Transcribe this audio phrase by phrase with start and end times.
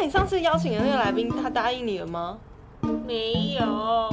[0.00, 2.38] 那你上次邀请的那个来宾，他答应你了吗？
[3.04, 3.66] 没有，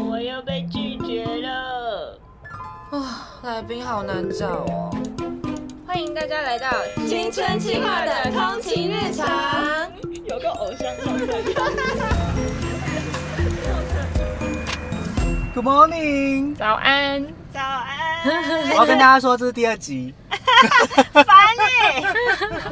[0.10, 2.20] 我又被拒绝了。
[2.90, 4.90] 啊，来宾好难找哦。
[5.86, 6.72] 欢迎大家来到
[7.08, 9.30] 青春期化的通勤日常，
[10.24, 11.28] 有个偶像上身。
[15.54, 20.16] Good morning，早安，早安，我要跟大家说这是第二集。
[21.14, 21.26] 烦
[21.60, 22.72] 哎、好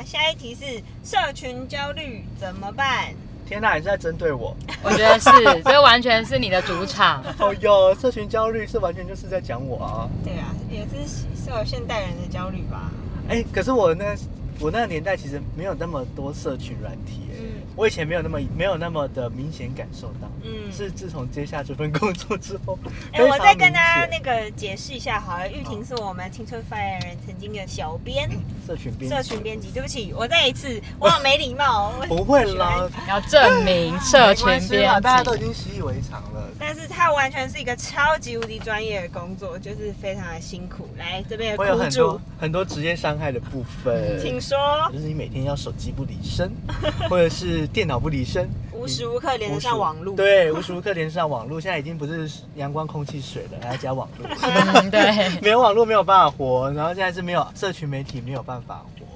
[0.00, 3.12] 啦，下一题是社群焦虑怎么办？
[3.46, 4.56] 天哪，你是在针对我？
[4.82, 5.30] 我觉得是，
[5.64, 7.22] 这完全是你的主场。
[7.38, 10.08] 哦哟，社群焦虑是完全就是在讲我啊。
[10.24, 11.06] 对啊，也是
[11.44, 12.90] 是有现代人的焦虑吧？
[13.28, 14.16] 哎、可是我那
[14.58, 20.28] 我那个年代其实没有那么多社群软体、哎、嗯我以前没有那么没有那么的明显感受到。
[20.42, 22.78] 嗯，是自从接下这份工作之后，
[23.12, 28.28] 哎、我再跟大家那个解释一下好了，玉婷是我们青春发言人曾经的小编、
[28.66, 29.70] 社群编社群编辑。
[29.70, 31.92] 对不起，我再一次，我好没礼貌。
[32.08, 35.40] 不会啦，要证明社群编辑 大家都已。
[35.40, 36.48] 经习以为常了。
[36.58, 40.88] 但是他完全是一个超级无敌专业的工作，就是非常的辛苦。
[40.98, 44.58] 来这边的会有很多，很多职业伤害的部分，请说，
[44.92, 46.50] 就是你每天要手机不离身，
[47.08, 50.14] 或者是电脑不离身， 无时无刻连得上网络。
[50.16, 54.28] 对，无时无刻连上网络，现在已经不是阳光、空气、水了，还要加网络。
[54.42, 59.06] 嗯，对， 没有网络没有办法活，然后现在是没有社群媒体没有办法活，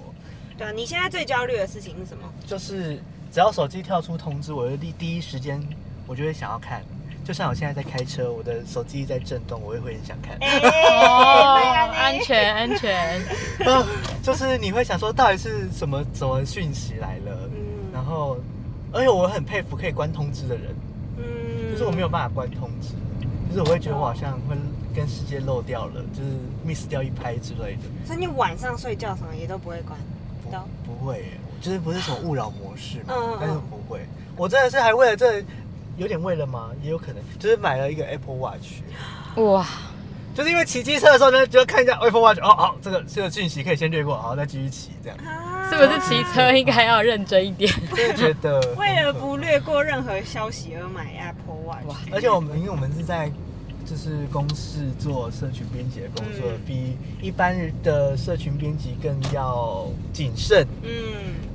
[0.56, 2.25] 对啊，你现在最焦虑的事情是什么？
[2.47, 3.00] 就是
[3.32, 5.60] 只要手机跳出通知，我就第第一时间
[6.06, 6.82] 我就会想要看。
[7.25, 10.36] 就像我现在在开车，我的手机在震动，我也会很想看。
[10.42, 10.58] 哎、
[10.92, 11.55] 哦，
[11.94, 12.20] 安。
[12.20, 13.19] 全安全。
[13.66, 13.82] 啊
[14.22, 17.48] 就是你会想说，到底是什么什么讯息来了？
[17.95, 18.37] 嗯然后，
[18.92, 20.75] 而且我很佩服可以关通知的人，
[21.17, 21.25] 嗯。
[21.73, 22.91] 就是我没有办法关通知，
[23.48, 24.56] 就是我会觉得我好像会
[24.95, 26.31] 跟世界漏掉了，就是
[26.67, 27.83] miss 掉一拍之类的。
[28.05, 29.98] 所以你晚上睡觉什么也都不会关，
[30.45, 30.59] 不都？
[30.84, 31.27] 不会耶，
[31.61, 33.39] 就是不是什么勿扰模式嘛，嗯嗯嗯。
[33.41, 34.00] 但是不会。
[34.37, 35.43] 我真的是还为了这，
[35.97, 36.71] 有点为了吗？
[36.82, 38.82] 也有可能，就是买了一个 Apple Watch，
[39.37, 39.66] 哇，
[40.34, 45.19] 就是因为骑机车的时候呢，就看一下 Apple Watch，哦好，这个这个讯息可以先略过，好，再继续骑这样。
[45.25, 47.72] 啊是不是骑车应该要认真一点？
[47.97, 51.87] 真的觉得为了不略过任何消息而买 Apple Watch？
[51.87, 53.33] 哇而且我们因为我们是在
[53.87, 60.91] 就是公司做社群编辑的工作，嗯比一般的社群编辑更要谨慎，嗯，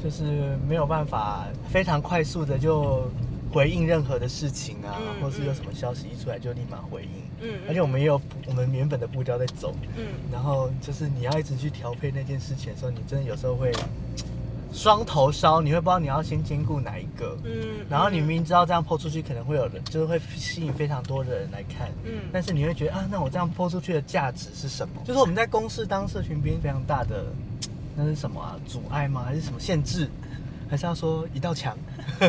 [0.03, 3.07] 就是没有办法非常快速的就
[3.53, 7.28] 回应任何的事情啊，嗯或是有什么消息一出来就立马回应。
[7.41, 13.72] 嗯而且我们也有我们原本的步调在走，嗯然后就是你要一直去调配那件事情的时候，你真的有时候会
[14.72, 17.38] 双头烧，你会不知道你要先兼顾哪一个。
[17.44, 25.01] 嗯然后你明明知道这样泼出去可能会有人，就是会吸引非常多的人来看，嗯但是你会觉得啊，那我这样泼出去的价值是什么？
[25.06, 27.25] 就是我们在公司当社群编非常大的，
[27.95, 28.56] 那是什么啊？
[28.67, 29.23] 阻碍吗？
[29.25, 30.07] 还是什么限制？
[30.69, 31.75] 还是要说一道墙？
[32.19, 32.27] 觉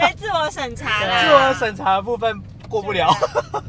[0.00, 3.10] 得自我审查啦， 自我审查的部分过不了，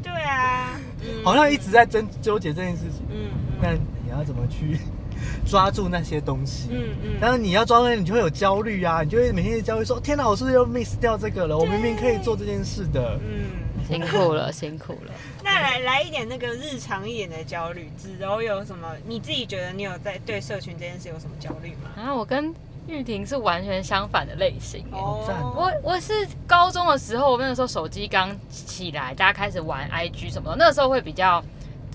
[0.02, 3.06] 对啊，嗯好像一直在争纠结这件事情。
[3.10, 4.78] 嗯那你要怎么去
[5.44, 6.68] 抓住那些东西？
[6.72, 11.56] 嗯嗯但是你要抓住，你就会有焦虑啊，你就会每天焦虑说：天哪，我是不是又 miss 掉这个了？
[11.58, 13.18] 我明明可以做这件事的。
[13.22, 13.46] 嗯。
[13.88, 15.12] 辛苦了， 辛苦了。
[15.42, 18.86] 那来来一点那个日常一点的焦虑，子柔有什么？
[19.06, 21.90] 你自己觉得你有在对社群这件事有什么焦虑吗？
[21.96, 22.52] 啊我跟
[22.88, 31.44] 玉婷是完全相反的类型我我是高中的时候，我那个时候手机刚起来，大家开始玩 IG 什么的，那个时候会比较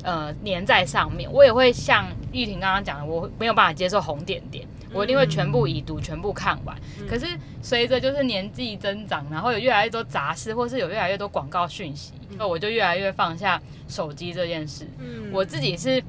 [0.04, 1.30] 呃粘在上面。
[1.32, 6.78] 我也会像玉婷刚刚讲的，我没有办法接受红点点，我一定会全部已读，全部看完。
[7.10, 7.26] 可是
[7.64, 14.86] 随着就是年纪增长，然后有越来越多杂事，或是有越来越多广告讯息，那我就越来越放下手机这件事。
[15.00, 15.32] 嗯。
[15.32, 16.04] 我自己是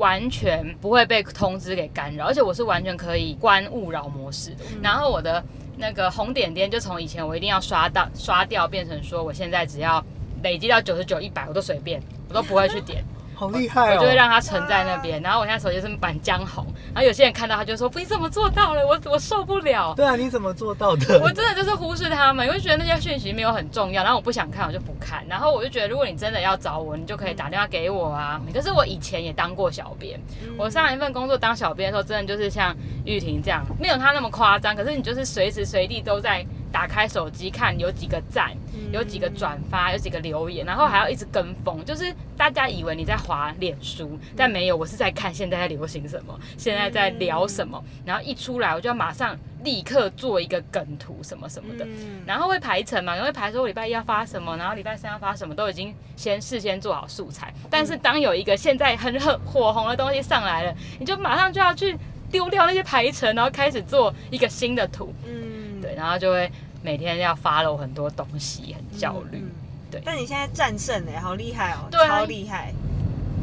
[0.00, 4.64] 完全不会被通知给干扰，而且我是完全可以关勿扰模式的。
[4.82, 5.44] 然后我的
[5.76, 10.02] 那个红点点就从以前我一定要刷到刷掉，变成说我现在只要
[10.42, 13.04] 累积到九十九、一百，我都随便，我都不会去点，
[13.40, 13.96] 好厉害哦！
[13.96, 15.18] 我就会让它存在那边。
[15.22, 16.62] 然后我现在手机是满江红，
[16.92, 18.86] 然后有些人看到他就说：“，你怎么做到了？
[18.86, 21.18] 我我受不了。”对啊，你怎么做到的？
[21.22, 25.24] 我真的就是忽视他们，因为觉得那些讯息没有很重要，然后我不想看，我就不看。
[25.26, 28.38] 然后我就觉得，如果你真的要找我，你就可以打电话给我啊。
[28.52, 30.20] 可是我以前也当过小编，
[30.58, 32.76] 我上一份工作当小编的时候，真的就是像
[33.06, 34.76] 玉婷这样，没有他那么夸张。
[34.76, 38.52] 可是你就是随时随地都在打开手机看有几个赞，
[38.92, 51.84] 有几个转发，有几个留言，然后还要一直跟风，就是大家以为你在滑脸书，但没有，我是在看现在在流行什么，现在在聊什么，然后一出来我就要马上立刻做一个梗图什么什么的。
[51.84, 52.22] 嗯。
[52.26, 57.52] 然后会排程嘛，然后会排说我礼拜一要发什么，然后礼拜三要发什么，都已经先事先做好素材。
[57.68, 61.96] 但是当有一个现在很很火红的东西上来了，你就马上就要去
[62.30, 65.49] 丢掉那些排程，然后开始做一个新的图，嗯，
[65.90, 66.50] 对，然后就会
[66.82, 69.38] 每天要 follow 很多东西，很焦虑。
[69.38, 69.50] 嗯
[69.90, 72.72] 对但你现在战胜了，好厉害哦，超厉害。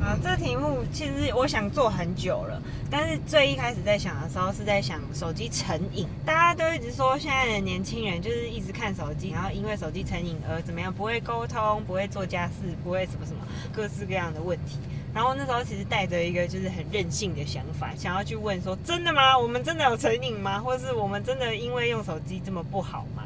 [0.02, 6.08] 啊，这题目其实我想做很久了，但是最一开始在想的时候是在想手机成瘾。
[6.26, 13.40] 大家都一直说现在的年轻人就是一直看手机，然后因为手机成瘾而怎么样，不会沟通，不会做家事，不会什么什么
[13.74, 14.78] 各式各样的问题。
[15.18, 19.36] 然后那时候其实带着一个就是很任性的想法，想要去问说真的吗？
[19.36, 20.60] 我们真的有成瘾吗？
[20.60, 23.24] 或是我们真的因为用手机这么不好吗？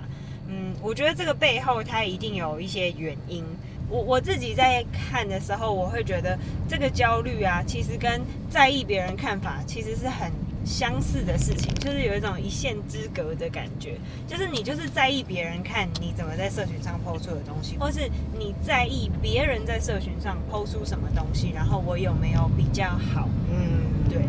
[0.48, 3.44] 嗯，我觉得这个背后它一定有一些原因。
[3.90, 10.32] 我我自己在看的时候，我会觉得这个焦虑啊，其实跟在意别人看法其实是很
[10.66, 13.98] 相似的事情，就是有一种一线之隔的感觉。
[14.28, 23.28] 就是你就是在意别人看你怎么在社群上抛出的东西，或是你在意别人在社群上抛出什么东西，然后我有没有比较好？
[23.50, 24.22] 嗯，对。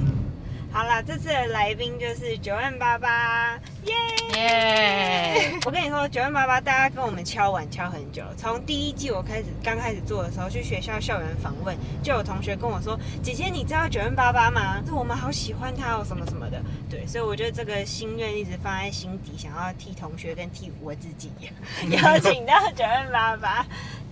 [0.72, 3.94] 好啦，这次的来宾就是九万八八，耶！
[4.34, 5.52] 耶！
[5.66, 8.34] 我跟你说，九万八八，大家跟我们敲碗敲很久了。
[8.38, 14.82] 从第一季我开始刚开始做的时候，去学校校园访问，就有同学跟我说：“姐姐，你知道九万八八吗？
[14.86, 16.58] 是我们好喜欢他哦，什么什么的。”
[16.88, 21.30] 对，所以我觉得这个心愿一直放在心底，想要替同学跟替我自己
[21.92, 23.66] 邀请到九万八八。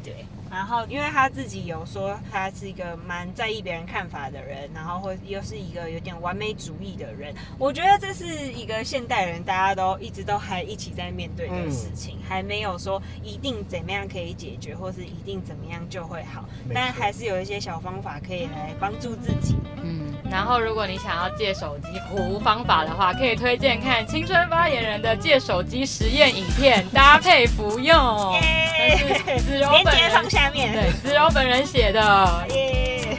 [0.05, 16.45] 对，然后因为他自己有说他是一个蛮在意别人看法的人，然后或又是一个有点完美主义的人，我觉得这是一个现代人大家都一直都还一起在面对的事情，还没有说一定怎么样可以解决，或是一定怎么样就会好，
[16.75, 19.55] 但还是有一些小方法可以来帮助自己。
[19.83, 28.33] 嗯，然后如果你想要借手机胡方法的话，可以推荐看青春发言人的借手机实验影片，搭配服用。
[28.33, 28.41] 耶
[28.83, 30.73] 那是子柔连接本人放下面。
[30.73, 32.01] 对，只有本人写的。
[32.49, 33.19] 耶。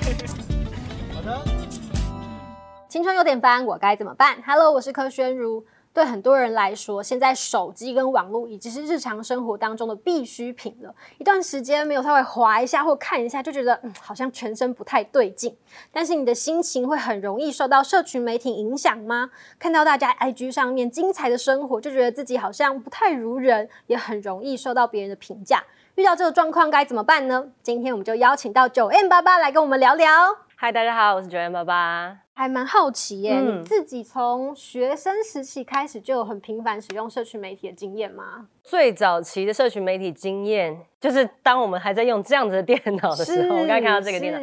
[1.14, 1.40] 好的。
[2.90, 5.64] 青春有点烦，我该怎么办？Hello，我是柯宣如。
[5.94, 10.96] 对很多人来说，现在手机跟网络已经是日常生活当中的必需品了。
[11.18, 15.54] 一段时间没有稍微滑一下或看一下，就觉得嗯，好像全身不太对劲。
[15.92, 19.32] 但是你的心情会很容易受到社群媒体影响吗？
[19.60, 25.62] 看到大家 IG 上面精彩的生活，就觉得自己好像不太如人，也很容易受到别人的评价。
[25.96, 27.50] 遇到这个状况该怎么办呢？
[27.62, 30.08] 今天我们就邀请到九 M 八八来跟我们聊聊。
[30.56, 32.31] 嗨，大家好，我是九 M 爸爸。
[32.34, 38.48] 还蛮好奇耶，嗯你自己从学生时期开始就有很频繁使用社群媒体的经验吗？
[38.72, 44.40] 最早期的社群媒体经验，就是当我们还在用这样子的电脑的时候，我刚才看到这个电脑，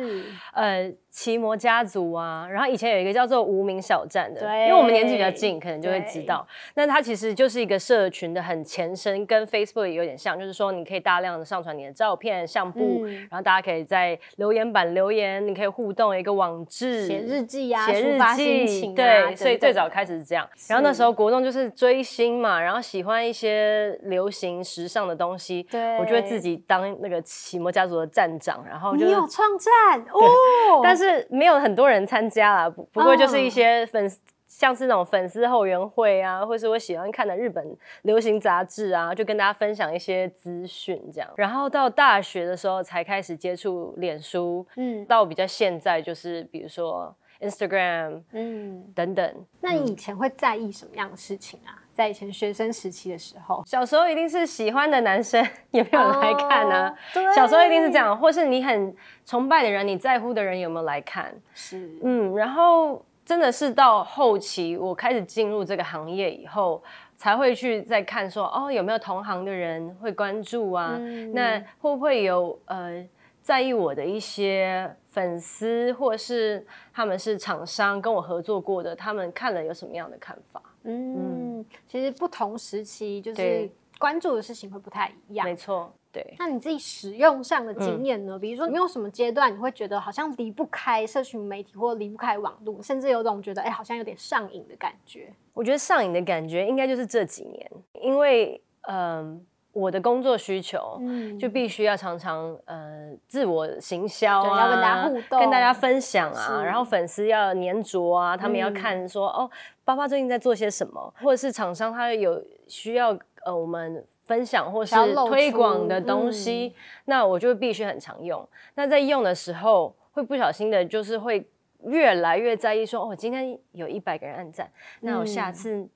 [0.52, 4.66] 呃，奇摩家族啊，然后以前有一个叫做无名小站的，对。
[4.66, 6.46] 因为我们年纪比较近，可能就会知道。
[6.74, 13.14] 那它其实就是一个社群的很前身，跟 Facebook 也有点像，就是说你可以大量的上传你的照片、相簿，嗯。
[13.30, 18.18] 然后大家可以在留言板留言，你可以互动一个网志，写日记啊，写日
[18.66, 20.46] 记，对，所以最早开始是这样。
[20.68, 34.18] 然后那时候国栋就是追星嘛，然后喜欢一些流行时尚的东西，对我就会自己当那个奇摩家族的站长，然后就你有创战哦，但是没有很多人参加啦，不不过就是一嗯些粉丝。
[34.50, 37.62] 像是那种粉丝后援会啊，或是我喜欢看的日本
[38.02, 41.30] 流行杂志啊，就跟大家分享一些资讯这样。
[41.36, 49.46] 然后到大学的时候才开始接触脸书，嗯到比较现在就是比如说 Instagram 嗯，等等。
[49.60, 51.84] 那你以前会在意什么样的事情啊？
[51.98, 56.88] 在以前学生时期的时候，小时候一定是喜欢的男生有没有来看啊？
[56.88, 58.94] 哦对小时候一定是这样，或是你很
[59.26, 61.34] 崇拜的人，你在乎的人有没有来看？
[61.54, 66.80] 是嗯，然后真的是到后期，我开始进入这个行业以后，
[67.16, 70.94] 才会去再看说，哦，有没有同行的人会关注啊？
[71.00, 73.04] 嗯那会不会有呃
[73.42, 76.64] 在意我的一些粉丝，或是
[76.94, 80.62] 他们是厂商跟我合作过的，他们看了有什么样的看法？
[80.84, 81.37] 嗯，
[81.86, 85.56] 其实不同时期就是关注的事情会不太一样没。
[85.56, 86.34] 错，对。
[86.38, 88.38] 那你自己使用上的嗯经验呢？
[88.38, 95.32] 比如说，你有什么阶段你会觉得好像离不开社群媒体，或离不开网络，甚至有种觉得哎、好像有点上瘾的感觉？
[95.52, 99.44] 我觉得上瘾的感觉应该就是这几年，因为嗯、
[99.78, 109.50] 我的工作需求，嗯就必须要常常呃自我行销啊，要跟大家互动跟大家分享啊，然后粉丝要粘着啊，他们要嗯看说、哦，
[109.84, 114.04] 爸爸最近在做些什么，或者是厂商他有需要呃我们。
[114.28, 114.94] 分享或是
[115.26, 116.74] 推出广的东西，
[117.06, 118.46] 那我就必须很常用。
[118.74, 121.42] 那在用的时候，会不小心的，就是会
[121.84, 124.70] 越来越在意说，哦，今天有一百个人按赞，
[125.00, 125.88] 那我下嗯次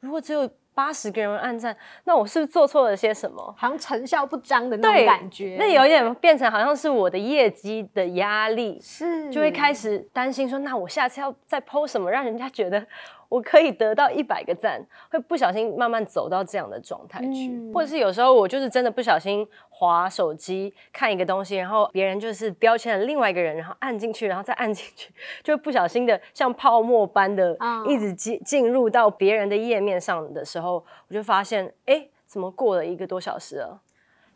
[0.00, 3.54] 如果只有八十个人按赞，那我是不是做错了些什么？
[3.56, 5.56] 好像成效不彰的那种感觉。
[5.58, 12.84] 那有一点变成好像是我的业绩的压力，是就会开始担心说，那我下次要再 PO 什么，让人家觉得
[13.32, 33.80] 我可以得到一百个赞，会不小心慢慢走到这样的状态去，嗯或者是有时候我就是真的不小心划手机看一个东西，然后别人就是标签了另外一个人，然后按进去，然后再按进去，就不小心的像泡沫般的啊一直进进入到别人的页面上的时候，我就发现，哎，怎么过了一个多小时了？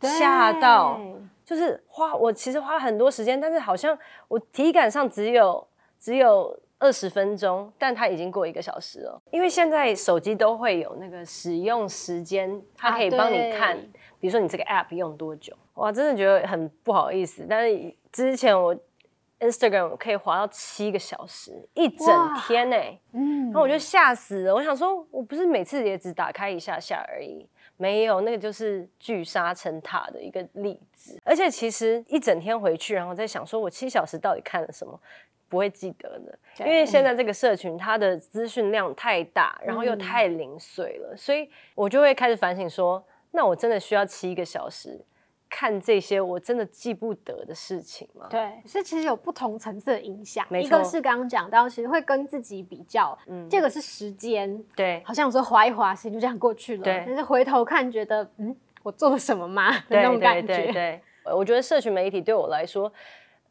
[0.00, 0.98] 吓到，
[1.44, 3.98] 就是花我其实花了很多时间，但是好像
[4.28, 5.66] 我体感上只有
[5.98, 9.20] 只有二十分钟，但它已经过一个小时了。
[9.30, 13.90] 因为现在手机都会有那个使用时间，它可以帮你看，对
[14.20, 15.56] 比如说你这个 app 用多久。
[15.74, 18.74] 哇，真的觉得很不好意思，但是之前我
[19.40, 22.76] Instagram 可以滑到七个小时，一整天呢、
[23.12, 31.18] 嗯然后我就吓死了，我想说，我不是每次也只打开一下下而已，没有，那个就是聚沙成塔的一个例子。
[31.24, 34.98] 而且其实一整天回去，然后在想说我七小时到底看了什么，
[35.48, 45.00] 不会记得的，因为现在这个社群它的资讯量太大，然后又太零碎了，所以我就会开始反省说，那我真的需要七个小时
[45.48, 48.26] 看这些我真的记不得的事情吗？
[48.28, 50.44] 对，是其实有不同层次的影响。
[50.50, 56.82] 一个是刚刚讲到，其实会跟自己比较，嗯这个是时间，对好像有时候划一划，时间就这样过去了。
[56.82, 59.72] 对但是回头看，觉得嗯，我做了什么吗？
[59.88, 60.72] 那种感对对觉。
[60.72, 62.92] 对，呃我觉得社群媒体对我来说，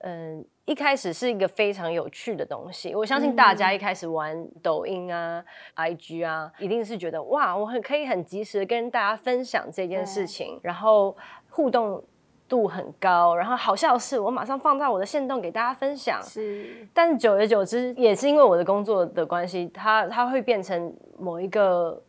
[0.08, 2.94] 嗯，一开始是一个非常有趣的东西。
[2.94, 5.44] 我相信大家一开始玩抖音啊、
[5.76, 11.18] IG 啊，一定是觉得哇，我很可以很及时的跟大家分享这件事情，然后
[11.50, 12.04] 互动
[12.48, 16.22] 度很高，然后好笑的是，我马上放在我的线动给大家分享。
[16.22, 22.00] 是，但是久而久之，也是因为我的工作的关系，它它会变成某一个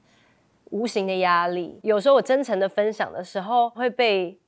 [0.69, 1.81] 无形的压力。
[1.83, 4.39] 有时候我真诚的分享的时候，会被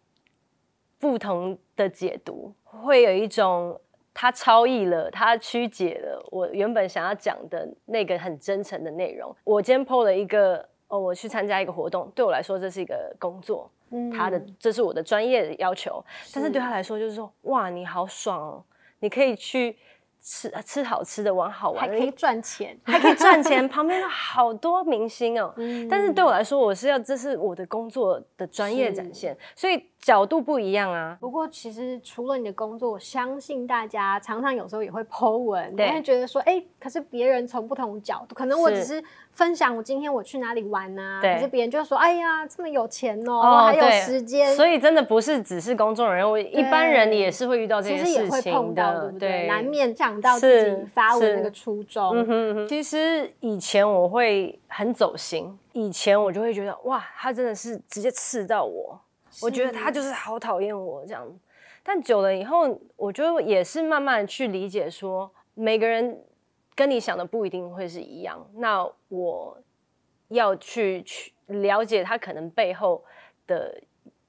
[0.99, 3.81] 不同的解读，会有一种
[4.13, 9.35] 他超意了，他曲解了我原本想要讲的那个很真诚的内容。
[9.45, 18.65] 我今天 PO 了一个哦，我去参加一个活动，对我来说这是一个工作，嗯他的这是我的专业的要求，但是对他来说就是说，哇，你好爽哦，
[19.01, 19.77] 你可以去
[20.21, 22.77] 吃吃好吃的，玩好玩的， 还可以赚钱。
[22.85, 25.53] 还可以赚钱，旁边有好多明星哦。
[25.57, 31.17] 嗯但是对我来说，我是要这是我的工作的专业展现，所以角度不一样啊。
[31.21, 49.47] 不过，其实除了你的工作，我相信大家常常有时候也会 Po 文，对你会觉得说，哎、可是别人从不同角度，可能我只是分享我今天我去哪里玩呐、对可是别人就说，哎呀，这么有钱哦，哦还有时间，所以真的不是只是公众人物，一般人也是会遇到这其实也件事情的，不对？
[49.47, 52.17] 难免想到自己是发文那个初衷。
[52.17, 58.99] 嗯哼嗯哼，其实以前我会很走心，以前我就会觉得哇，他真的是直接刺到我，
[59.43, 61.27] 我觉得他就是好讨厌我这样。
[61.83, 66.23] 但久了以后，我就也是慢慢去理解说，每个人
[66.75, 68.47] 跟你想的不一定会是一样。
[68.55, 69.59] 那我
[70.29, 73.03] 要去去了解他可能背后
[73.47, 73.81] 的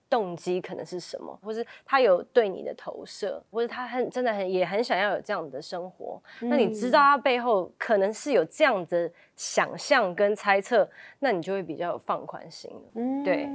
[0.09, 6.21] 动机可能是什么，或是他有对你的投射，或是他很真的很也很想要有这样的生活。
[6.39, 10.89] 那你知道他背后可能是有这样的想象跟猜测，
[11.19, 12.81] 那你就会比较有放宽心了。
[12.95, 13.47] 嗯对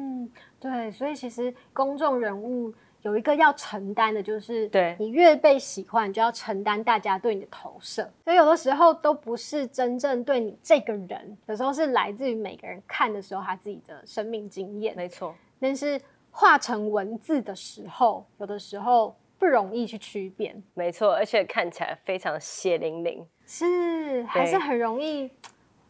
[0.61, 8.09] 对，所以其实公众人物有一个要承担的，就是对你越被喜欢，你就要承担大家对你的投射。
[8.25, 14.97] 所以有的时候都不是真正对你这个人，有时候是来自于每个人看的时候他自己的生命经验。
[14.97, 16.01] 没错，但是
[16.37, 23.25] 化成文字的时候，有的时候不容易去区辨，没错，而且看起来非常血淋淋。
[23.47, 25.31] 是还是很容易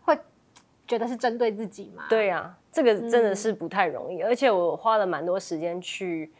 [0.02, 0.14] 会
[0.86, 2.04] 觉得是针对自己嘛？
[2.10, 6.30] 对啊，这个真的是不太容易，而且我花了蛮多时间去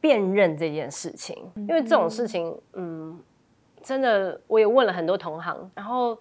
[0.00, 3.20] 辨认这件事情，因为这种事情，嗯，
[3.82, 6.16] 真的我也问了很多同行，然后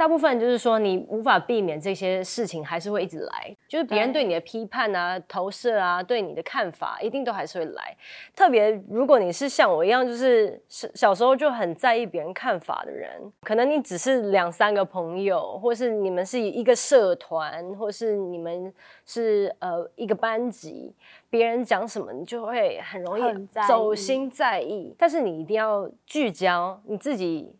[0.00, 7.94] 大部分就是说你无法避免这些事情还是会一直来，就是别人对你的批判啊、投射啊、对你的看法，一定都还是会来。
[8.34, 13.10] 特别如果你是像我一样，就是小小时候就很在意别人看法的人，
[13.42, 18.72] 可能你只是两三个朋友，或是你们是一个社团，或是你们
[19.04, 20.94] 是呃一个班级，
[21.28, 24.94] 别人讲什么你就会很容易很在意走心在意。
[24.96, 27.54] 但是你一定要聚焦你自己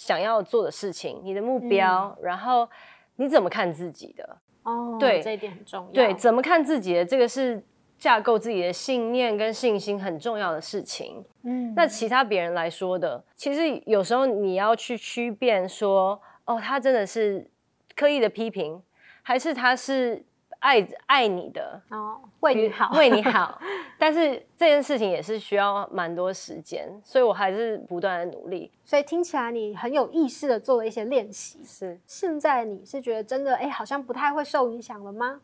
[0.00, 2.66] 想要做的事情，你的目标，然后
[3.16, 4.38] 你怎么看自己的。
[4.62, 5.92] 哦，对这一点很重要。
[5.92, 7.62] 对，怎么看自己的这个是
[7.98, 11.22] 架构自己的信念跟信心很重要的事情。
[11.42, 17.50] 嗯，那其他别人来说的，其实有时候你要去区辨说，哦，他真的是
[17.94, 18.82] 刻意的批评，
[19.20, 20.24] 还是他是
[20.60, 23.60] 爱爱你的，哦，为你好， 为你好。
[23.98, 28.70] 但是这件事情也是需要蛮多时间，所以我还是不断的努力。
[28.84, 31.62] 所以听起来你很有意识的做了一些练习。
[31.64, 35.40] 是现在你是觉得真的哎，好像不太会受影响了吗？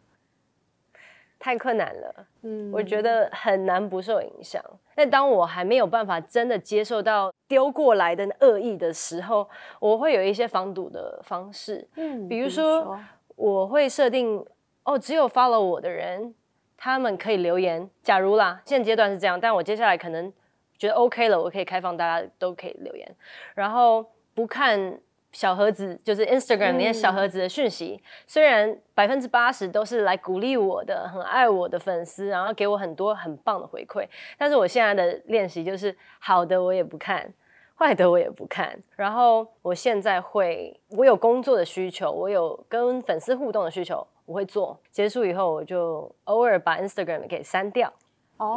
[1.38, 4.62] 太困难了，嗯，我觉得很难不受影响。
[4.94, 9.46] 但当我还没有办法真的接受到丢过来的恶意的时候，
[9.78, 12.99] 我会有一些防堵的方式，嗯，比如说
[13.37, 14.42] 我会设定
[14.87, 16.35] 哦，只有 follow 我的人，
[16.76, 17.90] 他们可以留言。
[18.02, 20.33] 假如啦，现阶段是这样，但我接下来可能
[20.78, 23.16] 觉得 OK 了，我可以开放大家都可以留言，
[23.55, 24.99] 然后不看。
[25.33, 37.31] 小盒子就是 Instagram 里面小盒子的讯息，虽然百分之八十都是来鼓励我的、很爱我的粉丝，然后给我很多很棒的回馈，但是我现在的练习就是好的我也不看，
[37.76, 38.78] 坏的我也不看。
[38.95, 44.78] 然后我现在会，我有工作的需求，我有跟粉丝互动的需求，我会做。
[44.90, 47.90] 结束以后，我就偶尔把 Instagram 给删掉。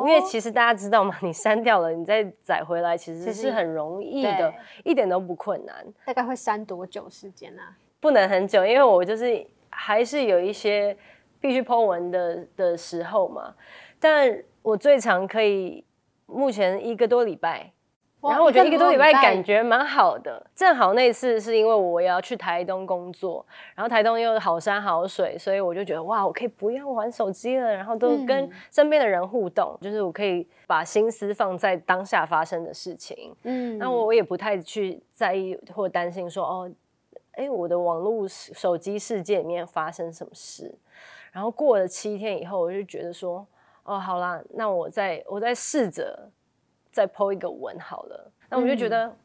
[0.05, 1.15] 因为其实大家知道嘛？
[1.21, 5.85] 你删掉了，你再载回来，其实是很容易的，一点都不困难。
[6.03, 7.61] 大概会删多久时间呢？
[8.01, 10.97] 不能很久，因为我就是还是有一些
[11.39, 13.55] 必须 Po 文的的时候嘛。
[14.01, 15.85] 但我最长可以
[16.25, 17.71] 目前一个多礼拜。
[18.21, 23.45] 然后我觉得一个多礼拜感觉蛮好的，正好那次是因为我要去台东工作，
[23.75, 33.33] 然后台东又好山好水，所以我就觉得哇，我可以不要玩手机了，然后都跟身边的人互动，就是我可以把心思放在当下发生的事情。
[33.43, 36.71] 嗯，那我也不太去在意或担心说哦，
[37.31, 40.77] 哎，我的网络手机世界里面发生什么事。
[41.31, 43.47] 然后过了七天以后，我就觉得说
[43.83, 46.29] 哦，好啦，那我再我再试着。
[46.99, 49.15] 再剖一个文好了，那我就觉得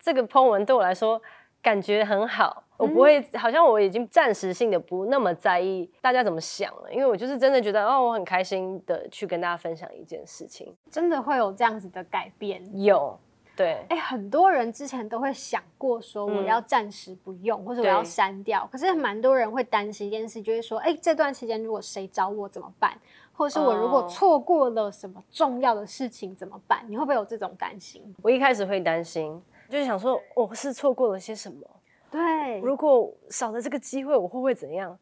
[0.00, 1.20] 这个剖文对我来说
[1.60, 13.18] 感觉很好，我不会好像我已经暂时性的不那么在意大家怎么想了，因为我就是真的觉得哦，我很开心的去跟大家分享一件事情，真的会有这样子的改变，有
[13.54, 22.96] 对，哎，很多人之前都会想过说我要暂时不用，或者我要删掉，可是蛮多人会担心一件事，就是说，哎，这段期间如果谁找我怎么办？
[23.38, 26.84] 或是我如果错过了什么重要的事情怎么办？
[26.88, 28.02] 你会不会有这种担心？
[28.20, 31.64] 我一开始会担心，就是想说我是错过了些什么？
[32.10, 34.98] 对，如果少了这个机会，我会不会怎样？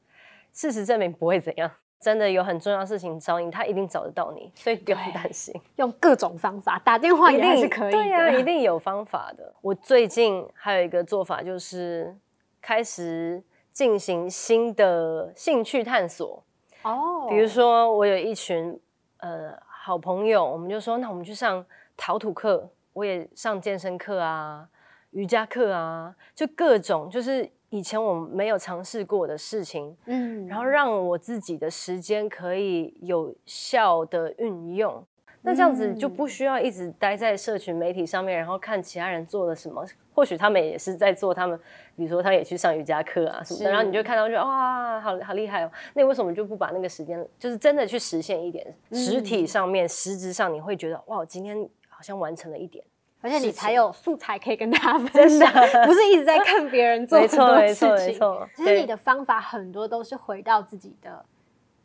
[0.52, 5.58] 事实证明不会怎样，真的有很重要的事情找你，他一定找得到你，所以不用担心。
[5.76, 9.54] 用各种方法打电话一定是可以，对呀， 一定有方法的。
[9.62, 12.14] 我最近还有一个做法，就是
[12.60, 16.42] 开始进行新的兴趣探索。
[16.86, 18.78] 哦，比如说我有一群
[19.18, 21.64] 呃好朋友，我们就说那我们去上
[21.96, 24.68] 陶土课，我也上健身课啊、
[25.10, 35.04] 瑜伽课啊，就各种就是以前我们没有尝试过的事情，嗯，然后让我自己的时间可以有效的运用。
[35.46, 39.86] 那这样子就不需要一直待在社群媒体上面，然后看其他人做了什么。
[40.12, 41.56] 或许他们也是在做他们，
[41.94, 45.70] 比如说他也去上瑜伽课啊什么的，然后你就看到就哇，好好厉害哦。
[45.94, 51.56] 那为什么就不把那个时间，就是真的去实现一点实体上面、实质上，你会觉得哇，今天
[51.88, 52.84] 好像完成了一点，
[53.20, 55.52] 而且你才有素材可以跟大家分 享，
[55.86, 58.20] 不是一直在看别人做很多事情。
[58.56, 61.24] 其实你的方法很多都是回到自己的。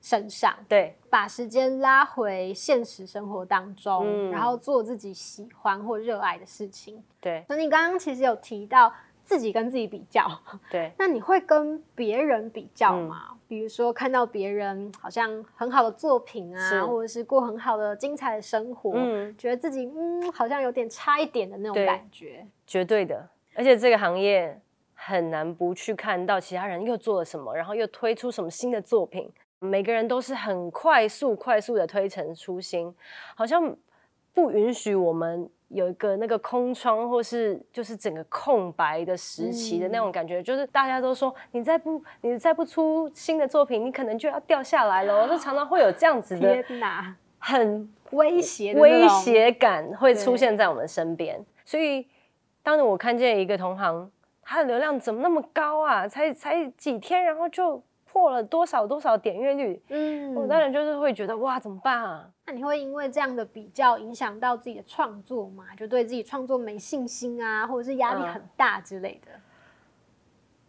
[0.01, 7.01] 身上对，把时间拉回现实生活当中，然后做自己喜欢或热爱的事情。
[7.21, 8.91] 对，所以你刚刚其实有提到
[9.23, 10.27] 自己跟自己比较，
[10.71, 13.37] 对， 那你会跟别人比较吗？
[13.47, 22.47] 比如说看到别人好像很好的作品啊，或者是过很好的精彩的生活，嗯，觉得自己嗯好像有点差一点的那种感觉。
[22.65, 24.59] 绝对的，而且这个行业
[24.95, 29.31] 很难不去看到其他人又做了什么，然后又推出什么新的作品。
[29.63, 32.91] 每个人都是很快速、快速的推陈出新，
[33.35, 33.75] 好像
[34.33, 40.41] 不允许我们有一个那个空窗，或是就是整个空白的时期的那种感觉。
[40.41, 45.27] 就是大家都说，你再不你再不出新的作品，你可能就要掉下来了。
[45.29, 51.39] 就常常会有这样子的天哪，很威胁威胁感会出现在我们身边。
[51.63, 52.07] 所以，
[52.63, 54.09] 当我看见一个同行，
[54.41, 56.07] 他的流量怎么那么高啊？
[56.07, 57.79] 才才几天，然后就。
[58.11, 59.81] 破了多少多少点阅率？
[59.87, 62.29] 嗯，我当然就是会觉得哇，怎么办啊？
[62.45, 65.65] 那你会因为这样的比较影响到自己的创作吗？
[65.77, 69.31] 就对自己创作没信心啊，或者是压力很大之类的？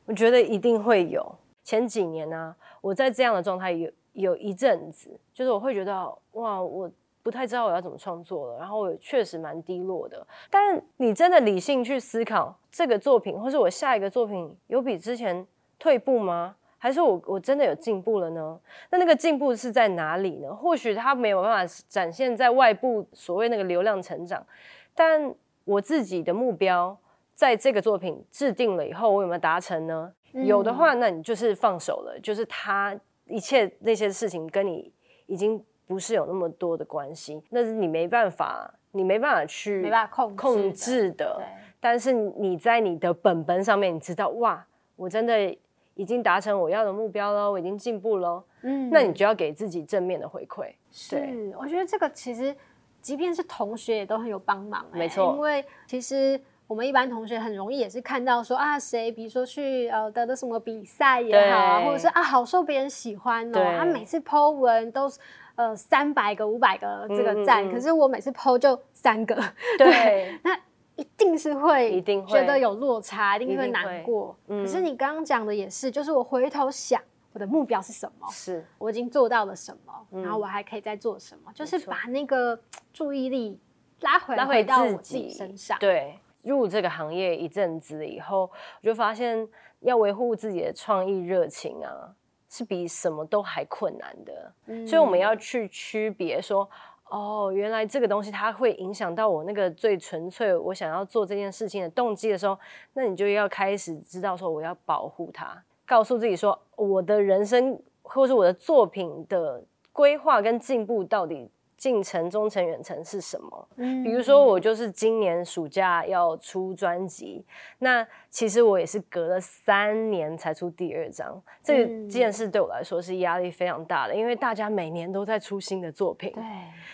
[0.04, 1.34] 我觉得一定会有。
[1.64, 5.92] 前几年呢，我在这样的状态有有一阵子，就是我会觉得
[6.32, 6.88] 哇，我
[7.24, 10.24] 不太知道我要怎么创作了，然后我确实蛮低落的。
[10.48, 15.44] 但你真的理性去思考，这个作品或是我下一个作品有比之前
[15.78, 16.56] 退步吗？
[16.82, 18.58] 还是我我真的有进步了呢？
[18.90, 20.52] 那那个进步是在哪里呢？
[20.52, 24.44] 或许它没有办法展现在外部所谓那个流量成长，
[24.92, 26.98] 但我自己的目标
[27.36, 30.12] 在这个作品制定了以后，我有没有达成呢？
[30.32, 34.92] 有的话，那你就是放手了，就是他一切那些事情跟你
[35.26, 41.40] 已经不是有那么多的关系，那是你没办法，你没办法去没办法控制的。
[41.78, 44.66] 但是你在你的本本上面，你知道哇，
[44.96, 45.56] 我真的
[45.94, 48.90] 已经达成我要的目标了，我已经进步了，嗯。
[48.90, 50.72] 那你就要给自己正面的回馈。
[50.90, 52.54] 是，我觉得这个其实，
[53.00, 55.32] 即便是同学也都很有帮忙、欸，没错。
[55.34, 63.78] 因为其实我们一般同学很容易也是看到说啊，谁比如说去呃得的什么比赛也好啊，或者是啊好受别人喜欢哦，对。
[63.78, 65.18] 他每次 Po 文都是。
[65.54, 67.72] 呃，三百个、五百个这个赞，嗯嗯嗯。
[67.74, 69.36] 可是我每次 PO 就三个，
[69.76, 70.58] 对， 那
[71.02, 72.30] 一定是会，一定会。
[72.30, 73.68] 觉得有落差，一定会。
[73.72, 74.36] 难过。
[74.46, 74.64] 嗯。
[74.64, 78.64] 可是你刚刚讲的也是，就是我回头想我的目标是什么，是。
[78.78, 80.22] 我已经做到了什么，嗯。
[80.22, 82.56] 然后我还可以再做什么，就是把那个
[82.92, 83.58] 注意力
[84.00, 85.76] 拉回拉回到我自己己身上。
[85.80, 88.42] 对，入这个行业一阵子以后，
[88.80, 89.48] 我就发现
[89.80, 92.14] 要维护自己的创意热情啊，
[92.48, 94.52] 是比什么都还困难的。
[94.66, 94.86] 嗯。
[94.86, 96.68] 所以我们要去区别说，
[97.12, 102.58] 哦，原来这个东西它会影响到我那个最纯粹我想要做这件事情的动机的时候，
[102.94, 111.50] 那你就要开始知道说我要保护它，告诉自己说我的人生或是我的作品的规划跟进步到底
[111.82, 113.68] 近程、中程、远程是什么。
[113.74, 117.44] 嗯比如说，我就是今年暑假要出专辑，
[117.80, 126.44] 那其实我也是隔了三年才出第二张，这件事对我来说是压力非常大的，因为大家每年都在出新的作品，对，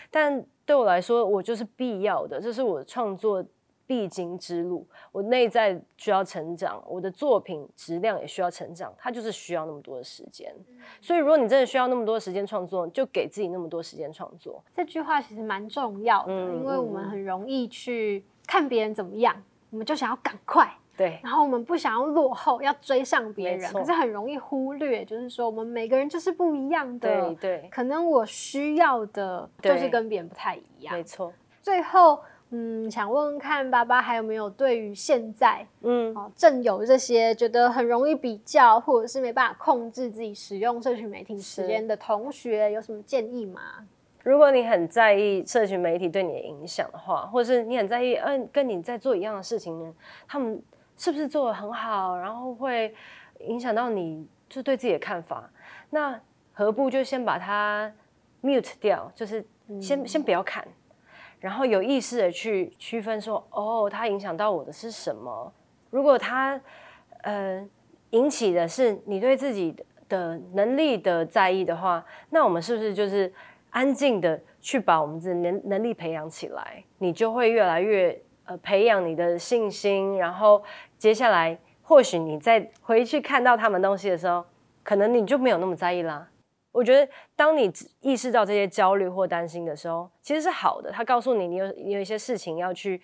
[0.09, 3.45] 但对我来说，我就是必要的，这是我创作
[3.89, 4.85] 必经之路。
[5.11, 10.53] 我内在需要成长，我的作品质量也需要成长，它就是需要那么多的时间。
[11.01, 14.63] 所以，如果你真的需要那么多时间创作，就给自己那么多时间创作。
[14.75, 19.35] 这句话其实蛮重要的，嗯因为我们很容易去看别人怎么样，
[19.71, 20.71] 我们就想要赶快。
[20.95, 31.03] 对，然后我们不想要落后，要追上别人，可是很容易忽略，就是说我们每个人就是不一样的对，，对，可能我需要的就是跟别人不太一样没。
[31.03, 31.33] 错。
[31.61, 32.19] 最后，
[32.51, 43.61] 嗯，想问问看，爸爸还有没有对于现在嗯，哦正有这些觉得很容易比较，或者是没办法控制自己使用社群媒体时间的同学，有什么建议吗？
[44.23, 49.93] 如果你很在意社群媒体对你的影响的话，或者是你很在意，嗯、跟你在做一样的事情呢，
[50.27, 50.61] 他们
[50.97, 52.93] 是不是做的很好，然后会
[53.41, 55.49] 影响到你就对自己的看法，
[55.91, 56.19] 那
[56.51, 57.91] 何不就先把它
[58.41, 59.45] mute 掉，就是
[59.79, 60.67] 先、先不要看，
[61.39, 65.53] 然后有意识的去区分说，哦，它影响到我的是什么？
[65.89, 66.59] 如果它
[67.21, 67.67] 呃
[68.11, 69.75] 引起的是你对自己
[70.07, 73.31] 的能力的在意的话，那我们是不是就是
[73.69, 76.83] 安静的去把我们的能能力培养起来？
[76.97, 80.61] 你就会越来越呃培养你的信心，然后
[80.97, 84.43] 接下来或许你再回去看到他们东西的时候，
[84.83, 86.27] 可能你就没有那么在意啦。
[86.71, 90.91] 我觉得，当你意识到这些焦虑或担心的时候，其实是好的。
[90.91, 93.01] 他告诉你，你有你有一些事情要去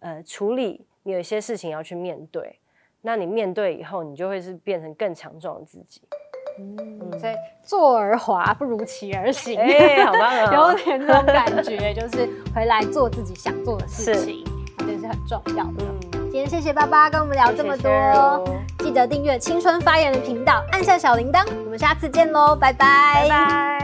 [0.00, 2.58] 呃处理，你有一些事情要去面对。
[3.02, 6.02] 那你面对以后，你就会是变成更强壮的自己。
[6.60, 10.50] 嗯，所以坐而滑不如起而行，哎、好棒哦！
[10.74, 14.44] 有点这种感觉，就是回来做自己想做的事是情，
[14.80, 15.84] 这是很重要的。
[16.14, 17.88] 嗯，今天谢谢爸爸跟我们聊这么多，
[18.46, 23.77] 谢谢记得订阅青春发言的频道，按下小铃铛，我下次见喽，拜拜。